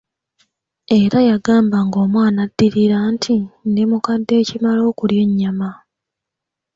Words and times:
Era 0.99 1.19
yagambanga 1.29 1.97
omwana 2.05 2.39
addirira 2.45 2.97
nti, 3.13 3.35
ndi 3.69 3.83
mukadde 3.89 4.33
ekimala 4.41 4.81
okulya 4.91 5.21
ennyama. 5.25 5.69